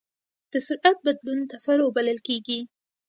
[0.51, 2.59] د سرعت بدلون تسارع بلل کېږي.